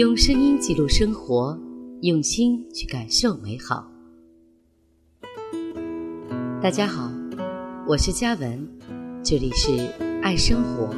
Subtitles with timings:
[0.00, 1.58] 用声音记录生活，
[2.00, 3.86] 用心去感受美好。
[6.62, 7.12] 大家好，
[7.86, 8.66] 我是嘉文，
[9.22, 9.76] 这里是
[10.22, 10.88] 爱生活。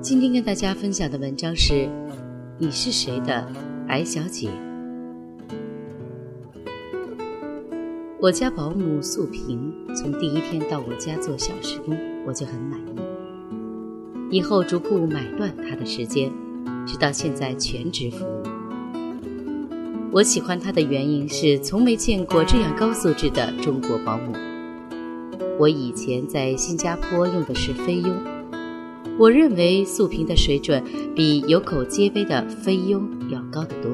[0.00, 1.72] 今天跟大家分享的文章是
[2.60, 3.50] 《你是谁的
[3.88, 4.48] 白小姐》。
[8.20, 13.23] 我家保姆素萍从第一天到我家做小时工，我就很满意。
[14.34, 16.28] 以后逐步买断她的时间，
[16.84, 18.42] 直到现在全职服务。
[20.10, 24.32] 我喜欢她的原因是从没见过这样高素质的中国保姆。
[25.56, 28.12] 我以前在新加坡用的是菲佣，
[29.20, 30.82] 我认为素萍的水准
[31.14, 33.92] 比有口皆碑的菲佣要高得多。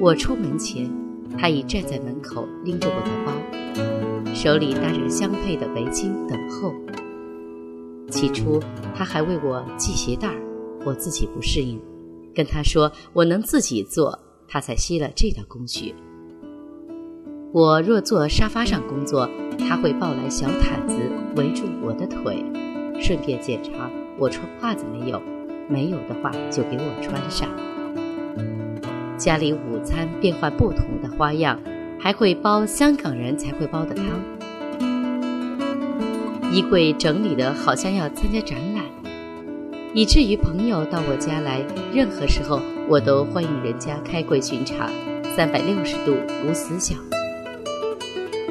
[0.00, 0.90] 我出门前。
[1.38, 6.74] 他已站在门口，拎着我的包，手里搭着相配的围巾等候。
[8.10, 8.60] 起初，
[8.94, 10.42] 他还为我系鞋带儿，
[10.84, 11.80] 我自己不适应，
[12.34, 15.94] 跟他说我能自己做，他才吸了这道工序。
[17.52, 20.96] 我若坐沙发上工作，他会抱来小毯子
[21.36, 22.44] 围住我的腿，
[23.00, 25.22] 顺便检查我穿袜子没有，
[25.68, 27.48] 没有的话就给我穿上。
[29.16, 31.60] 家里午餐变换不同的花样，
[31.98, 34.06] 还会煲香港人才会煲的汤。
[36.52, 38.84] 衣柜整理的好像要参加展览，
[39.94, 44.90] 以至于朋友到我家来，任何时候我都欢迎人家开柜巡查，
[45.36, 46.96] 三百六十度无死角。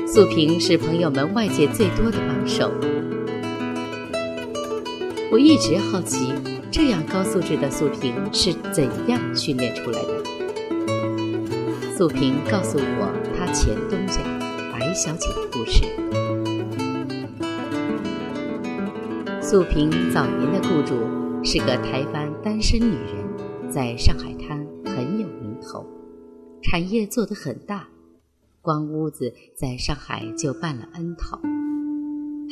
[0.07, 2.71] 素萍是朋友们外界最多的帮手。
[5.29, 6.31] 我一直好奇，
[6.71, 10.23] 这样高素质的素萍是怎样训练出来的。
[11.97, 14.21] 素萍告诉我她前东家
[14.71, 15.83] 白小姐的故事。
[19.49, 20.93] 素萍早年的雇主
[21.43, 23.25] 是个台湾单身女人，
[23.67, 25.83] 在上海滩很有名头，
[26.61, 27.87] 产业做得很大，
[28.61, 31.41] 光屋子在上海就办了 N 套。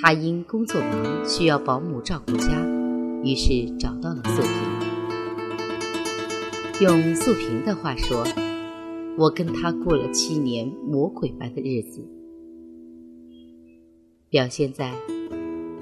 [0.02, 2.66] 她因工作忙需要保姆照顾家，
[3.24, 4.52] 于是找到了素萍。
[6.82, 8.26] 用素萍的话说。
[9.20, 12.08] 我跟他过了七年魔鬼般的日子，
[14.30, 14.94] 表现在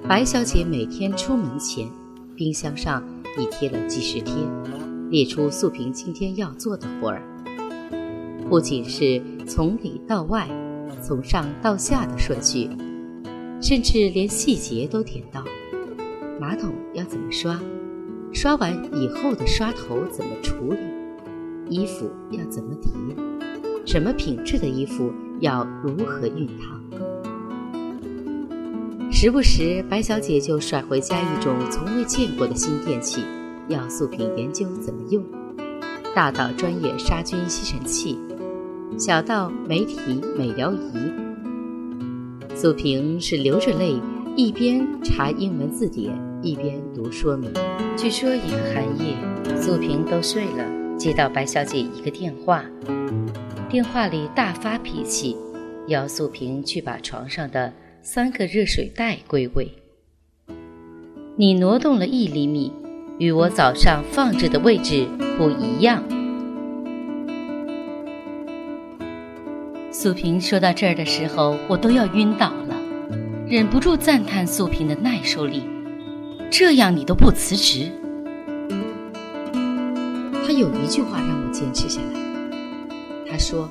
[0.07, 1.89] 白小姐每天出门前，
[2.35, 3.03] 冰箱上
[3.39, 4.35] 已贴了计时贴，
[5.09, 7.23] 列出素萍今天要做的活儿。
[8.47, 10.47] 不仅是从里到外，
[11.01, 12.69] 从上到下的顺序，
[13.59, 15.43] 甚至连细节都点到：
[16.39, 17.59] 马桶要怎么刷，
[18.31, 20.77] 刷完以后的刷头怎么处理。
[21.67, 22.91] 衣服要怎么提？
[23.87, 26.79] 什么品质的衣服要如何熨烫？
[29.17, 33.23] 时不时，白小姐就甩回家一种从未见过的新电器，
[33.69, 35.23] 要素萍研究怎么用。
[36.13, 38.19] 大到专业杀菌吸尘器，
[38.97, 40.91] 小到媒体美疗仪，
[42.53, 44.01] 素萍是流着泪，
[44.35, 47.49] 一边查英文字典，一边读说明。
[47.95, 49.15] 据说一个寒夜，
[49.55, 50.97] 素萍都睡了。
[50.97, 52.65] 接到白小姐一个电话，
[53.69, 55.37] 电话里大发脾气，
[55.87, 57.71] 要素萍去把床上的
[58.07, 59.67] 三个热水袋归位。
[61.35, 62.71] 你挪动了一厘米，
[63.17, 65.07] 与我早上放置的位置
[65.39, 66.03] 不一样。
[69.91, 72.75] 素萍说到这儿的时候，我都要晕倒了，
[73.47, 75.63] 忍不住赞叹素萍的耐受力。
[76.51, 77.89] 这样你都不辞职？
[80.45, 82.19] 他有一句话让我坚持下来。
[83.27, 83.67] 他说：“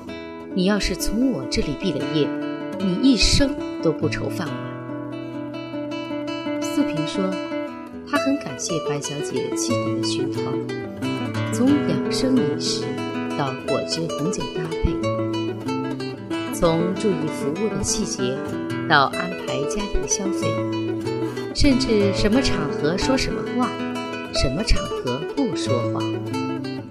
[0.53, 2.27] 你要是从我这里毕了业，
[2.79, 4.57] 你一生都不愁饭碗。”
[6.61, 7.23] 素萍说
[8.09, 10.41] ：“她很感谢白小姐七年的熏陶，
[11.53, 12.83] 从养生饮食
[13.37, 14.93] 到果汁红酒搭配，
[16.53, 18.37] 从注意服务的细节
[18.89, 20.47] 到安排家庭消费，
[21.53, 23.69] 甚至什么场合说什么话，
[24.33, 26.01] 什么场合不说话。”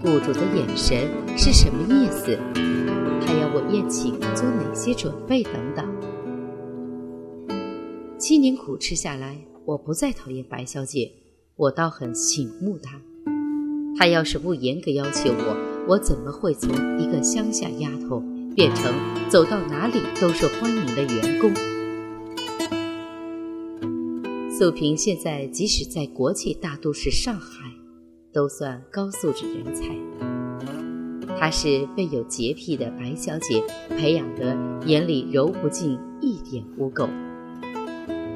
[0.05, 2.39] 雇主的眼神是什么意思？
[3.35, 5.85] 还要我宴请做哪些准备等等。
[8.17, 11.11] 七年苦吃下来，我不再讨厌白小姐，
[11.57, 13.01] 我倒很醒目她。
[13.99, 16.71] 她要是不严格要求我，我怎么会从
[17.01, 18.23] 一个乡下丫头
[18.55, 18.95] 变成
[19.29, 21.53] 走到哪里都受欢迎的员工？
[24.49, 27.69] 素萍现在即使在国际大都市上海。
[28.33, 30.34] 都算高素质人才。
[31.39, 37.09] 她是被有洁癖的白小姐培养的，眼里揉不进一点污垢。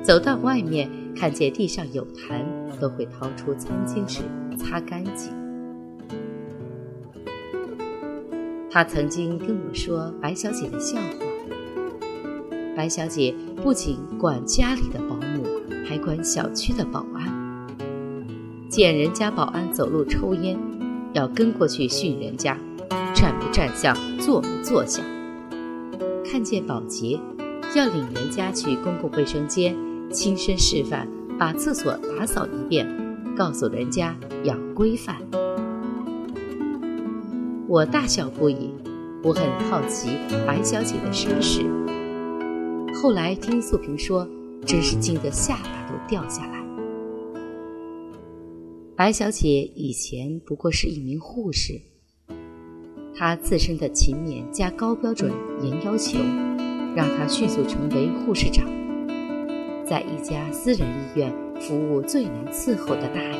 [0.03, 2.45] 走到外面，看见地上有痰，
[2.81, 4.23] 都会掏出餐巾纸
[4.56, 5.33] 擦干净。
[8.71, 11.05] 他曾经跟我说白小姐的笑话。
[12.77, 15.45] 白小姐不仅管家里的保姆，
[15.87, 17.67] 还管小区的保安。
[18.69, 20.59] 见人家保安走路抽烟，
[21.15, 22.56] 要跟过去训人家
[23.20, 25.05] 站不站相，坐不坐相。
[26.25, 27.19] 看见保洁，
[27.75, 29.76] 要领人家去公共卫生间，
[30.09, 32.87] 亲身示范把厕所打扫一遍，
[33.37, 35.17] 告诉人家要规范。
[37.67, 38.70] 我大笑不已，
[39.25, 40.11] 我很好奇
[40.47, 41.64] 白小姐的身世。
[42.94, 44.29] 后来听素萍说，
[44.64, 46.64] 真是惊得下巴都掉下来。
[48.94, 51.81] 白小姐以前不过是一名护士，
[53.19, 56.19] 她自身的勤勉加高标准、严要求，
[56.94, 58.65] 让她迅速成为护士长，
[59.85, 63.38] 在一家私人医院服务最难伺候的大爷。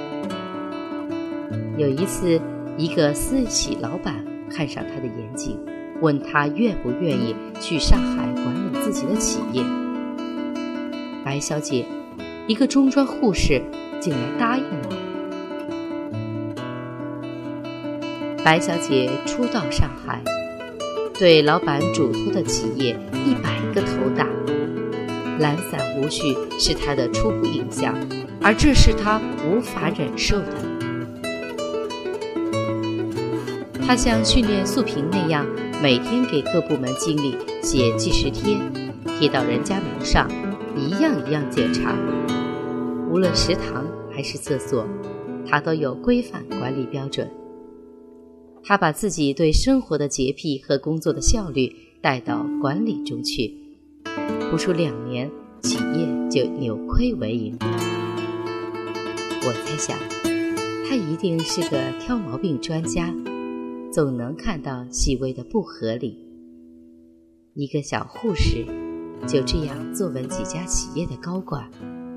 [1.77, 2.41] 有一次。
[2.81, 5.59] 一个私企老板看上他的严谨，
[6.01, 9.65] 问他愿不愿意去上海管理自己的企业。
[11.25, 11.85] 白小姐，
[12.47, 13.61] 一个中专护士，
[13.99, 15.08] 竟然答应了。
[18.45, 20.23] 白小姐初到上海，
[21.19, 24.27] 对老板嘱托的企业一百个头大，
[25.39, 27.95] 懒散无序是她的初步印象，
[28.41, 30.55] 而这是她无法忍受的。
[33.87, 35.47] 他像训练素萍那样，
[35.83, 38.59] 每天给各部门经理写记时贴，
[39.19, 40.29] 贴到人家门上，
[40.77, 41.95] 一样一样检查。
[43.11, 44.87] 无论食堂还是厕所，
[45.49, 47.31] 他都有规范管理标准。
[48.69, 53.51] 他把自己对生活的洁癖和工作的效率带到管理中去，
[54.51, 55.31] 不出两年，
[55.63, 57.57] 企业就扭亏为盈。
[59.41, 59.99] 我猜想，
[60.87, 63.11] 他一定是个挑毛病专家。
[63.91, 66.19] 总能看到细微的不合理。
[67.55, 68.67] 一个小护士
[69.27, 71.67] 就这样坐稳几家企业的高管，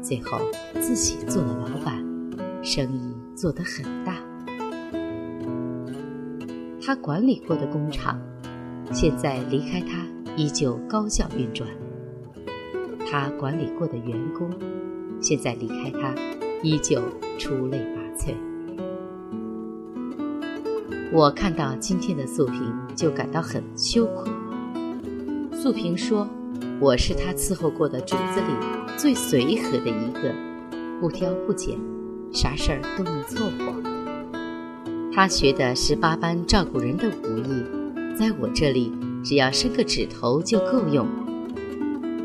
[0.04, 0.38] 最后
[0.82, 2.06] 自己做了老板，
[2.62, 4.31] 生意做得很大。
[6.92, 8.20] 他管理过的工厂，
[8.92, 10.06] 现在离开他
[10.36, 11.66] 依旧高效运转；
[13.10, 14.50] 他管理过的员工，
[15.22, 16.14] 现在离开他
[16.62, 17.02] 依旧
[17.40, 18.36] 出类拔萃。
[21.14, 22.62] 我看到今天的素萍，
[22.94, 24.30] 就感到很羞愧。
[25.54, 26.28] 素萍说
[26.82, 30.36] ：“我是她伺候过的主子里最随和的一个，
[31.00, 31.80] 不挑不拣，
[32.34, 33.91] 啥事儿都能凑合。
[35.14, 37.64] 他学的十八般照顾人的武艺，
[38.18, 38.92] 在我这里
[39.24, 41.06] 只要伸个指头就够用。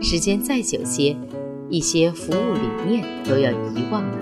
[0.00, 1.16] 时间再久些，
[1.68, 4.18] 一些服务理念都要遗忘了。”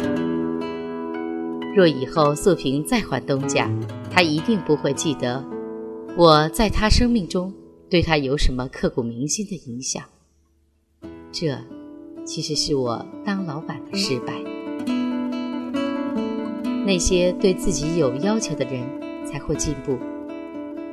[1.76, 3.70] 若以后素萍再换东家，
[4.11, 5.44] 他一定不会记得
[6.17, 7.52] 我在他生命中
[7.90, 10.02] 对他有什么刻骨铭心的影响。
[11.32, 11.58] 这，
[12.25, 14.54] 其实是我当老板的失败。
[16.84, 18.82] 那些对自己有要求的人
[19.24, 19.98] 才会进步，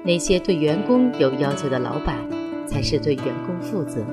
[0.03, 2.17] 那些对员工有要求的老板
[2.65, 4.05] 才是对员工负责。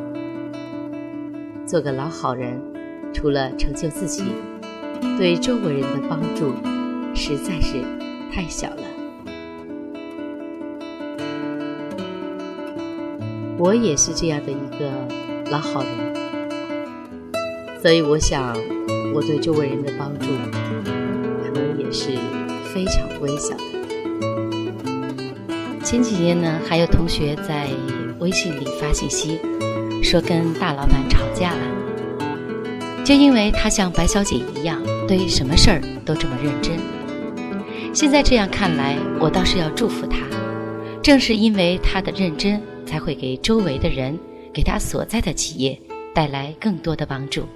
[1.64, 2.60] 做个老好人，
[3.14, 4.24] 除了成就自己。
[5.16, 6.52] 对周围人的帮助
[7.14, 7.74] 实在是
[8.32, 8.82] 太小了。
[13.56, 14.90] 我也是这样的一个
[15.52, 15.92] 老好人，
[17.80, 18.56] 所以我想，
[19.14, 20.26] 我对周围人的帮助
[21.92, 22.10] 是
[22.72, 23.64] 非常微小的。
[25.84, 27.68] 前几天呢，还有同学在
[28.18, 29.40] 微信里发信息，
[30.02, 31.60] 说跟大老板吵架了。
[33.04, 36.78] 就因为他像白小姐一样，对什么事儿都这么认真。
[37.94, 40.18] 现在这样看来，我倒是要祝福他。
[41.02, 44.18] 正是因为他的认真，才会给周围的人，
[44.52, 45.80] 给他所在的企业
[46.14, 47.46] 带来更多的帮助。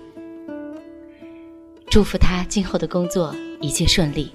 [1.91, 4.31] 祝福他今后的工作一切顺利。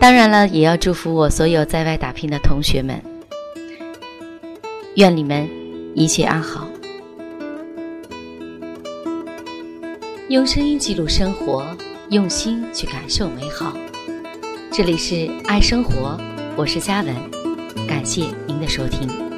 [0.00, 3.00] 当然了，也要祝福我所有在外打拼的同学们，
[4.96, 5.48] 愿你们
[5.94, 6.66] 一切安好。
[10.28, 11.66] 用声音记录生活，
[12.08, 13.76] 用心去感受美好。
[14.72, 16.18] 这里是爱生活，
[16.56, 17.14] 我是嘉文，
[17.86, 19.31] 感谢您的收听。